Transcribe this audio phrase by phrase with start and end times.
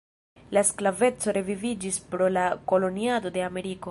[0.57, 3.89] La sklaveco reviviĝis pro la koloniado de Ameriko.